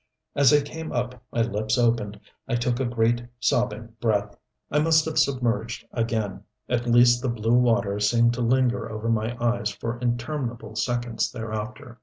[0.35, 4.35] As I came up my lips opened, I took a great, sobbing breath.
[4.71, 6.41] I must have submerged again.
[6.67, 11.99] At least the blue water seemed to linger over my eyes for interminable seconds thereafter.